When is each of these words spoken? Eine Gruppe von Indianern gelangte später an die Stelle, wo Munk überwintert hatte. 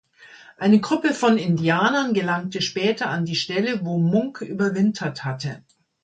Eine 0.57 0.79
Gruppe 0.79 1.13
von 1.13 1.37
Indianern 1.37 2.15
gelangte 2.15 2.63
später 2.63 3.07
an 3.11 3.23
die 3.25 3.35
Stelle, 3.35 3.85
wo 3.85 3.99
Munk 3.99 4.41
überwintert 4.41 5.23
hatte. 5.25 5.61